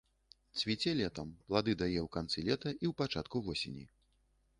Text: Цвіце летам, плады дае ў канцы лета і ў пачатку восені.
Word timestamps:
Цвіце 0.59 0.93
летам, 0.99 1.27
плады 1.51 1.75
дае 1.81 1.99
ў 2.05 2.07
канцы 2.15 2.39
лета 2.47 2.73
і 2.73 2.85
ў 2.91 2.95
пачатку 3.03 3.43
восені. 3.51 3.85